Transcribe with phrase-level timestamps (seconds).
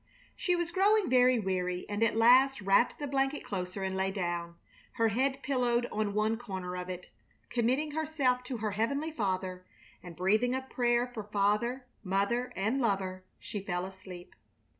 [0.35, 4.55] She was growing very weary, and at last wrapped her blanket closer and lay down,
[4.93, 7.11] her head pillowed on one corner of it.
[7.51, 9.63] Committing herself to her Heavenly Father,
[10.01, 14.33] and breathing a prayer for father, mother, and lover, she fell asleep.